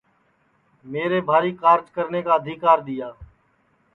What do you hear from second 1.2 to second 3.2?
بھاری کارج کرنے کا آدیکر دٚیا